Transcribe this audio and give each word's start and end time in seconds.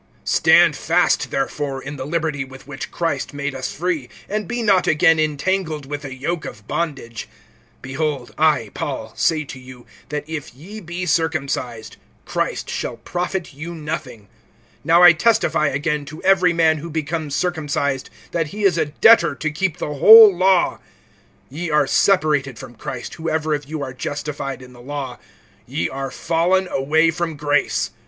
STAND 0.25 0.75
fast, 0.75 1.29
therefore, 1.29 1.79
in 1.79 1.95
the 1.95 2.07
liberty 2.07 2.43
with 2.43 2.65
which 2.65 2.89
Christ 2.89 3.35
made 3.35 3.53
us 3.53 3.71
free, 3.71 4.09
and 4.27 4.47
be 4.47 4.63
not 4.63 4.87
again 4.87 5.19
entangled 5.19 5.85
with 5.85 6.01
the 6.01 6.15
yoke 6.15 6.43
of 6.43 6.67
bondage. 6.67 7.29
(2)Behold, 7.83 8.31
I, 8.35 8.71
Paul, 8.73 9.13
say 9.15 9.43
to 9.43 9.59
you, 9.59 9.85
that 10.09 10.27
if 10.27 10.55
ye 10.55 10.79
be 10.79 11.05
circumcised, 11.05 11.97
Christ 12.25 12.67
shall 12.67 12.97
profit 12.97 13.53
you 13.53 13.75
nothing. 13.75 14.27
(3)Now 14.83 15.03
I 15.03 15.13
testify 15.13 15.67
again 15.67 16.05
to 16.05 16.23
every 16.23 16.51
man 16.51 16.79
who 16.79 16.89
becomes 16.89 17.35
circumcised, 17.35 18.09
that 18.31 18.47
he 18.47 18.63
is 18.63 18.79
a 18.79 18.85
debtor 18.85 19.35
to 19.35 19.51
keep 19.51 19.77
the 19.77 19.93
whole 19.93 20.35
law. 20.35 20.79
(4)Ye 21.51 21.71
are 21.71 21.85
separated 21.85 22.57
from 22.57 22.73
Christ, 22.73 23.13
whoever 23.13 23.53
of 23.53 23.65
you 23.65 23.83
are 23.83 23.93
justified 23.93 24.63
in 24.63 24.73
the 24.73 24.81
law; 24.81 25.19
ye 25.67 25.89
are 25.89 26.09
fallen 26.09 26.67
away 26.69 27.11
from 27.11 27.35
grace. 27.35 27.91